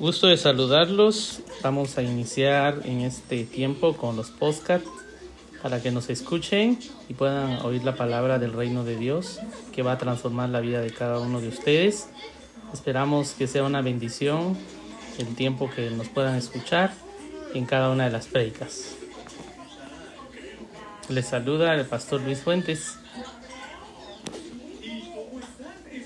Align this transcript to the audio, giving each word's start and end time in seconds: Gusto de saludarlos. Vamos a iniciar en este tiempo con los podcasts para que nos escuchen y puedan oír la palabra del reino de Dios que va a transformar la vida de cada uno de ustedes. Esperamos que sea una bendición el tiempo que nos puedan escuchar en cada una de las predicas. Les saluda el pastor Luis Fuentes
Gusto 0.00 0.26
de 0.26 0.36
saludarlos. 0.36 1.40
Vamos 1.62 1.98
a 1.98 2.02
iniciar 2.02 2.80
en 2.84 3.02
este 3.02 3.44
tiempo 3.44 3.96
con 3.96 4.16
los 4.16 4.30
podcasts 4.30 4.88
para 5.62 5.80
que 5.80 5.92
nos 5.92 6.10
escuchen 6.10 6.80
y 7.08 7.14
puedan 7.14 7.60
oír 7.64 7.84
la 7.84 7.94
palabra 7.94 8.40
del 8.40 8.52
reino 8.52 8.82
de 8.82 8.96
Dios 8.96 9.38
que 9.72 9.82
va 9.82 9.92
a 9.92 9.98
transformar 9.98 10.48
la 10.48 10.58
vida 10.58 10.80
de 10.80 10.90
cada 10.90 11.20
uno 11.20 11.40
de 11.40 11.46
ustedes. 11.46 12.08
Esperamos 12.72 13.34
que 13.34 13.46
sea 13.46 13.62
una 13.62 13.82
bendición 13.82 14.58
el 15.18 15.32
tiempo 15.36 15.70
que 15.70 15.88
nos 15.90 16.08
puedan 16.08 16.34
escuchar 16.34 16.92
en 17.54 17.64
cada 17.64 17.90
una 17.90 18.06
de 18.06 18.10
las 18.10 18.26
predicas. 18.26 18.96
Les 21.08 21.26
saluda 21.26 21.72
el 21.72 21.86
pastor 21.86 22.20
Luis 22.20 22.40
Fuentes 22.40 22.98